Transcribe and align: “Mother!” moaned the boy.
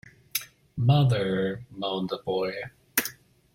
“Mother!” 0.77 1.63
moaned 1.69 2.09
the 2.09 2.17
boy. 2.17 2.53